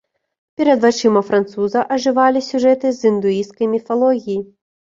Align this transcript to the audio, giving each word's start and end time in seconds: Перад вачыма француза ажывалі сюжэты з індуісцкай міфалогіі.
Перад 0.59 0.79
вачыма 0.85 1.21
француза 1.27 1.79
ажывалі 1.97 2.43
сюжэты 2.49 2.95
з 3.01 3.13
індуісцкай 3.13 3.73
міфалогіі. 3.75 4.39